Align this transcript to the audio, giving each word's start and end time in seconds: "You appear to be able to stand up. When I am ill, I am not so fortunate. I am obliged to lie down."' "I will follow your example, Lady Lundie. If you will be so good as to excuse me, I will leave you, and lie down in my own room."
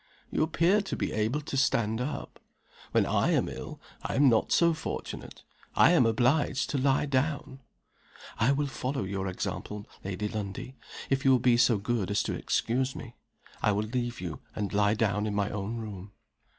"You 0.31 0.41
appear 0.41 0.81
to 0.81 0.95
be 0.95 1.11
able 1.11 1.41
to 1.41 1.55
stand 1.55 2.01
up. 2.01 2.39
When 2.91 3.05
I 3.05 3.33
am 3.33 3.47
ill, 3.47 3.79
I 4.01 4.15
am 4.15 4.29
not 4.29 4.51
so 4.51 4.73
fortunate. 4.73 5.43
I 5.75 5.91
am 5.91 6.07
obliged 6.07 6.71
to 6.71 6.79
lie 6.79 7.05
down."' 7.05 7.59
"I 8.39 8.51
will 8.51 8.65
follow 8.65 9.03
your 9.03 9.27
example, 9.27 9.85
Lady 10.03 10.27
Lundie. 10.27 10.75
If 11.11 11.23
you 11.23 11.29
will 11.29 11.37
be 11.37 11.55
so 11.55 11.77
good 11.77 12.09
as 12.09 12.23
to 12.23 12.33
excuse 12.33 12.95
me, 12.95 13.13
I 13.61 13.71
will 13.73 13.85
leave 13.85 14.19
you, 14.19 14.39
and 14.55 14.73
lie 14.73 14.95
down 14.95 15.27
in 15.27 15.35
my 15.35 15.51
own 15.51 15.77
room." 15.77 16.11